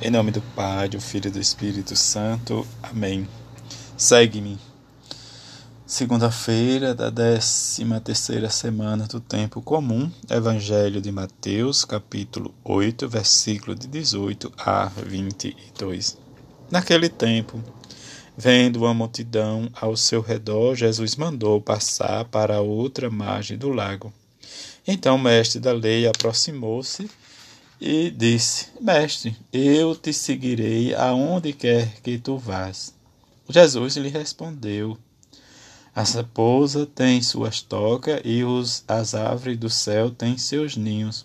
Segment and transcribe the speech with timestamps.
[0.00, 2.64] Em nome do Pai, do Filho e do Espírito Santo.
[2.80, 3.26] Amém.
[3.96, 4.56] Segue-me.
[5.84, 13.88] Segunda-feira da 13 terceira semana do tempo comum, Evangelho de Mateus, capítulo 8, versículo de
[13.88, 16.16] 18 a 22.
[16.70, 17.60] Naquele tempo,
[18.36, 24.12] vendo uma multidão ao seu redor, Jesus mandou passar para a outra margem do lago.
[24.86, 27.10] Então o mestre da lei aproximou-se
[27.80, 32.94] e disse: Mestre, eu te seguirei aonde quer que tu vás.
[33.48, 34.98] Jesus lhe respondeu:
[35.94, 41.24] A raposa tem suas tocas e os, as árvores do céu têm seus ninhos,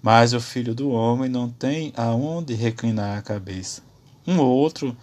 [0.00, 3.82] mas o filho do homem não tem aonde reclinar a cabeça.
[4.26, 4.96] Um outro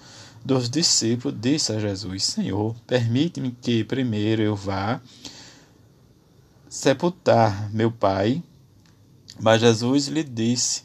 [0.43, 5.01] dos discípulos disse a Jesus: Senhor, permite-me que primeiro eu vá
[6.69, 8.41] sepultar meu pai.
[9.39, 10.83] Mas Jesus lhe disse: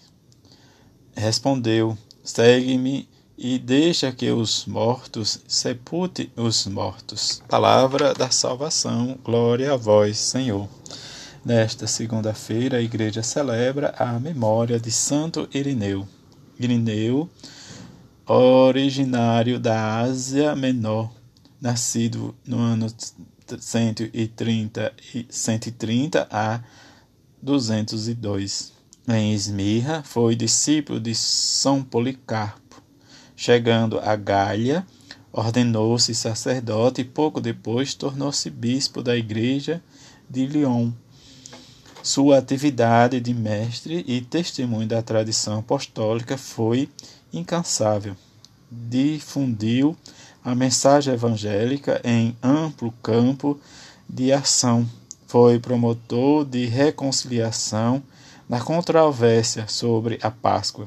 [1.15, 7.43] Respondeu: Segue-me e deixa que os mortos sepulte os mortos.
[7.49, 10.69] Palavra da salvação, glória a vós, Senhor.
[11.45, 16.07] Nesta segunda-feira, a igreja celebra a memória de Santo Irineu.
[16.57, 17.29] Irineu,
[18.25, 21.11] originário da Ásia Menor,
[21.61, 22.87] nascido no ano
[23.59, 24.93] 130,
[25.29, 26.61] 130 a
[27.43, 28.73] 202.
[29.09, 32.81] Em Esmirra, foi discípulo de São Policarpo.
[33.35, 34.87] Chegando a Gália,
[35.33, 39.83] ordenou-se sacerdote e pouco depois tornou-se bispo da igreja
[40.31, 40.93] de Lyon.
[42.01, 46.89] Sua atividade de mestre e testemunho da tradição apostólica foi
[47.33, 48.15] incansável.
[48.71, 49.97] Difundiu
[50.45, 53.61] a mensagem evangélica em amplo campo
[54.09, 54.89] de ação.
[55.33, 58.03] Foi promotor de reconciliação
[58.47, 60.87] na controvérsia sobre a Páscoa.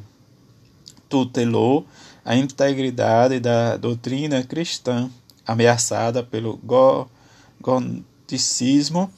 [1.10, 1.84] Tutelou
[2.24, 5.10] a integridade da doutrina cristã
[5.48, 6.60] ameaçada pelo
[7.60, 9.10] goticismo,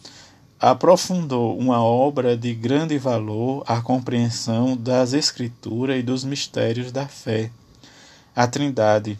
[0.58, 7.52] aprofundou uma obra de grande valor a compreensão das Escrituras e dos mistérios da fé.
[8.34, 9.20] A Trindade,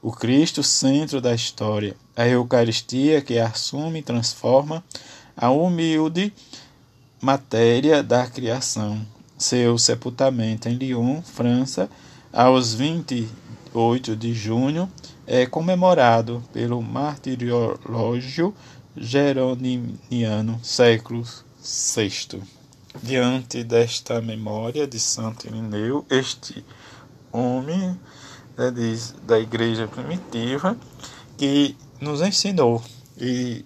[0.00, 4.84] o Cristo centro da história, a Eucaristia que assume e transforma
[5.40, 6.32] a humilde
[7.22, 9.00] matéria da criação.
[9.38, 11.88] Seu sepultamento em Lyon, França,
[12.32, 14.90] aos 28 de junho,
[15.24, 18.52] é comemorado pelo martiriológio
[18.96, 21.22] geronimiano, século
[21.62, 22.42] VI.
[23.00, 26.64] Diante desta memória de Santo Irineu, este
[27.30, 27.96] homem
[28.56, 30.76] né, diz, da igreja primitiva
[31.36, 32.82] que nos ensinou
[33.16, 33.64] e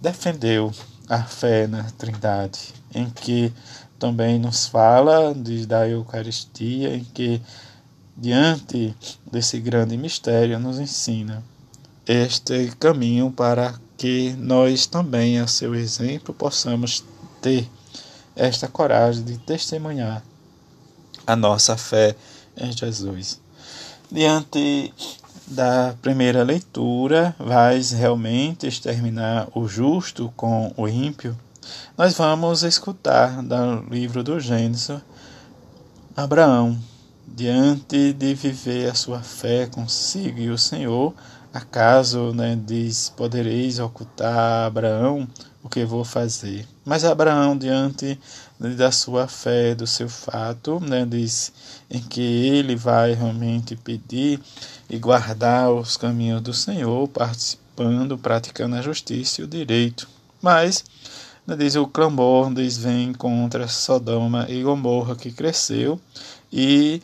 [0.00, 0.72] defendeu
[1.08, 3.52] a fé na Trindade em que
[3.98, 7.40] também nos fala de, da Eucaristia, em que,
[8.16, 8.94] diante
[9.30, 11.42] desse grande mistério, nos ensina
[12.06, 17.04] este caminho para que nós também, a seu exemplo, possamos
[17.40, 17.68] ter
[18.36, 20.22] esta coragem de testemunhar
[21.26, 22.14] a nossa fé
[22.56, 23.40] em Jesus.
[24.10, 24.92] Diante
[25.46, 31.36] da primeira leitura, vais realmente exterminar o justo com o ímpio?
[31.96, 35.00] Nós vamos escutar do livro do Gênesis
[36.16, 36.78] Abraão,
[37.26, 41.14] diante de viver a sua fé consigo e o Senhor,
[41.54, 45.28] acaso né, diz: Podereis ocultar a Abraão
[45.62, 46.66] o que vou fazer.
[46.84, 48.18] Mas Abraão, diante
[48.76, 51.52] da sua fé, do seu fato, né, diz
[51.88, 54.40] em que ele vai realmente pedir
[54.90, 60.08] e guardar os caminhos do Senhor, participando, praticando a justiça e o direito.
[60.42, 60.84] Mas
[61.56, 66.00] diz o clamor diz, vem contra Sodoma e Gomorra que cresceu
[66.52, 67.00] e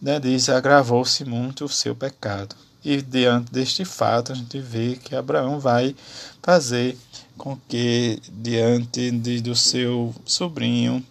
[0.00, 2.54] né, diz agravou-se muito o seu pecado.
[2.84, 5.96] E diante deste fato a gente vê que Abraão vai
[6.42, 6.96] fazer
[7.38, 11.04] com que diante de, do seu sobrinho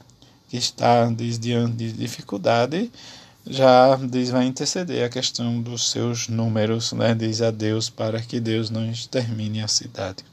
[0.49, 2.91] que está diz, diante de dificuldade
[3.45, 8.39] já diz vai interceder a questão dos seus números, né, diz a Deus para que
[8.39, 10.23] Deus não extermine a cidade.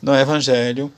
[0.00, 0.92] No Evangelho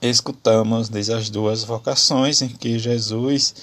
[0.00, 3.54] escutamos diz, as duas vocações em que Jesus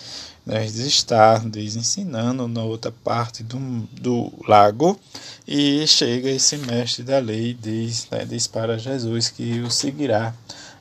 [0.45, 3.59] né, está diz, ensinando na outra parte do,
[4.01, 4.99] do lago
[5.47, 10.33] e chega esse mestre da lei diz, né, diz para Jesus que o seguirá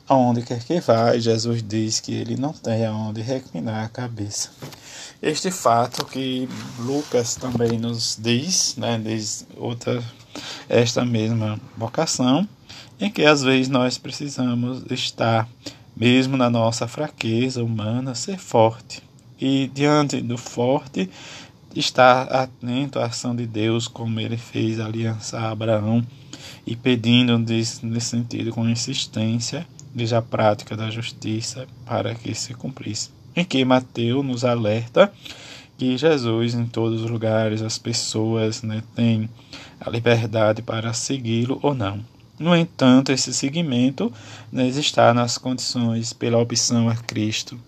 [0.07, 4.49] aonde quer que vá e Jesus diz que ele não tem aonde reclinar a cabeça.
[5.21, 6.49] Este fato que
[6.79, 10.03] Lucas também nos diz, né, diz outra
[10.67, 12.47] esta mesma vocação,
[12.99, 15.47] em que às vezes nós precisamos estar,
[15.95, 19.03] mesmo na nossa fraqueza humana, ser forte.
[19.41, 21.09] E diante do forte,
[21.75, 26.05] estar atento à ação de Deus, como ele fez a aliança a Abraão,
[26.65, 29.65] e pedindo nesse sentido com insistência,
[29.95, 33.09] desde a prática da justiça, para que se cumprisse.
[33.35, 35.11] Em que Mateus nos alerta
[35.77, 39.27] que Jesus, em todos os lugares, as pessoas né, têm
[39.79, 41.99] a liberdade para segui-lo ou não.
[42.37, 44.13] No entanto, esse seguimento
[44.51, 47.59] né, está nas condições pela opção a Cristo.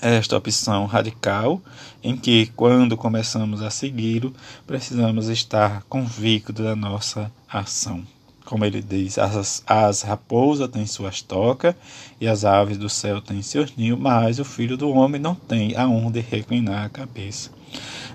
[0.00, 1.60] Esta opção radical,
[2.02, 4.32] em que, quando começamos a segui-lo,
[4.66, 8.04] precisamos estar convictos da nossa ação.
[8.44, 11.74] Como ele diz, as, as raposas têm suas tocas
[12.20, 15.76] e as aves do céu têm seus ninhos, mas o filho do homem não tem
[15.76, 17.50] aonde reclinar a cabeça.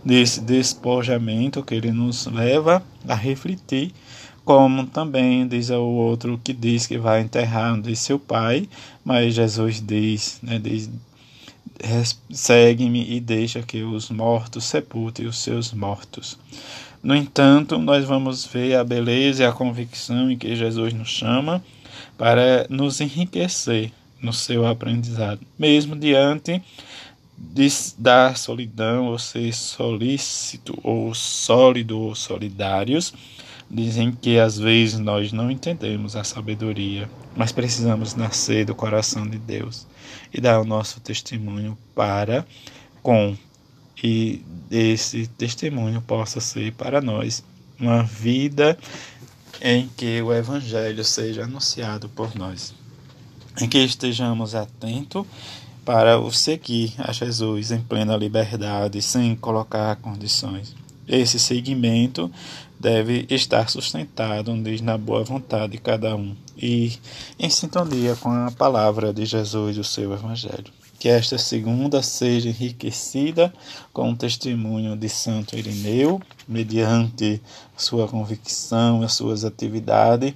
[0.03, 3.93] Desse despojamento que ele nos leva a refletir,
[4.43, 8.67] como também diz o outro que diz que vai enterrar de seu pai,
[9.03, 10.89] mas Jesus diz, né, diz
[12.29, 16.37] segue-me e deixa que os mortos sepultem os seus mortos.
[17.01, 21.63] No entanto, nós vamos ver a beleza e a convicção em que Jesus nos chama
[22.17, 23.91] para nos enriquecer
[24.21, 26.61] no seu aprendizado, mesmo diante
[27.37, 27.67] de,
[27.97, 33.13] da solidão, ou ser solícito, ou sólido, ou solidários.
[33.69, 39.37] Dizem que às vezes nós não entendemos a sabedoria, mas precisamos nascer do coração de
[39.37, 39.87] Deus
[40.33, 42.45] e dar o nosso testemunho para
[43.01, 43.35] com
[44.03, 47.43] e esse testemunho possa ser para nós
[47.79, 48.77] uma vida
[49.61, 52.73] em que o Evangelho seja anunciado por nós,
[53.61, 55.25] em que estejamos atentos
[55.85, 60.75] para o seguir a Jesus em plena liberdade, sem colocar condições.
[61.07, 62.31] Esse seguimento
[62.83, 66.91] deve estar sustentado na boa vontade de cada um e
[67.39, 70.65] em sintonia com a palavra de Jesus e o seu Evangelho.
[70.99, 73.53] Que esta segunda seja enriquecida
[73.93, 77.41] com o testemunho de Santo Irineu, mediante
[77.77, 80.33] sua convicção, as suas atividades,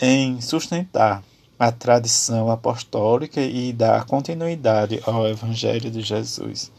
[0.00, 1.22] em sustentar
[1.58, 6.72] a tradição apostólica e dar continuidade ao Evangelho de Jesus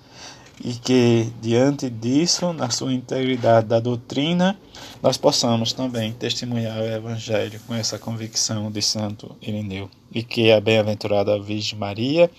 [0.62, 4.58] e que, diante disso, na sua integridade da doutrina,
[5.02, 9.90] nós possamos também testemunhar o Evangelho com essa convicção de Santo Irineu.
[10.12, 12.30] E que a bem-aventurada Virgem Maria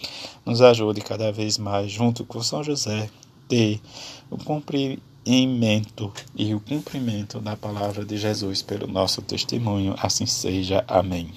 [0.45, 3.09] nos ajude cada vez mais, junto com São José,
[3.49, 3.81] ter
[4.31, 9.95] o cumprimento e o cumprimento da palavra de Jesus pelo nosso testemunho.
[9.99, 10.85] Assim seja.
[10.87, 11.31] Amém.